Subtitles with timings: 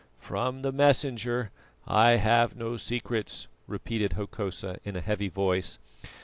[0.19, 1.51] "From the Messenger
[1.85, 5.77] I have no secrets," repeated Hokosa in a heavy voice.